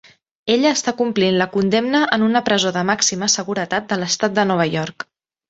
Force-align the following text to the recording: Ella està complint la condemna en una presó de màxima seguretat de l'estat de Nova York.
Ella 0.51 0.69
està 0.77 0.93
complint 1.01 1.37
la 1.41 1.47
condemna 1.55 2.01
en 2.17 2.23
una 2.29 2.41
presó 2.47 2.73
de 2.79 2.83
màxima 2.91 3.31
seguretat 3.35 3.87
de 3.93 4.01
l'estat 4.03 4.37
de 4.41 4.49
Nova 4.55 4.69
York. 4.73 5.09